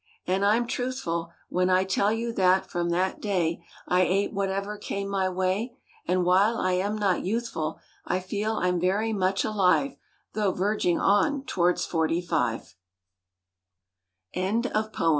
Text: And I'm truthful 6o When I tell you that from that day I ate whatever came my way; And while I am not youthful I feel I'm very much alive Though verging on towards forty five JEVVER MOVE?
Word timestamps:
And 0.25 0.43
I'm 0.43 0.65
truthful 0.65 1.27
6o 1.29 1.33
When 1.49 1.69
I 1.69 1.83
tell 1.83 2.11
you 2.11 2.33
that 2.33 2.67
from 2.67 2.89
that 2.89 3.21
day 3.21 3.63
I 3.87 4.01
ate 4.01 4.33
whatever 4.33 4.75
came 4.79 5.07
my 5.07 5.29
way; 5.29 5.77
And 6.07 6.25
while 6.25 6.57
I 6.57 6.71
am 6.71 6.95
not 6.97 7.23
youthful 7.23 7.79
I 8.03 8.19
feel 8.19 8.53
I'm 8.55 8.79
very 8.79 9.13
much 9.13 9.43
alive 9.43 9.97
Though 10.33 10.53
verging 10.53 10.99
on 10.99 11.45
towards 11.45 11.85
forty 11.85 12.19
five 12.19 12.73
JEVVER 14.33 14.71
MOVE? 14.73 14.91